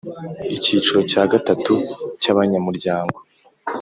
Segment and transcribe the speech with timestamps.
[0.55, 1.73] Icyiciro cya gatatu
[2.21, 3.17] cy’abanyamuryango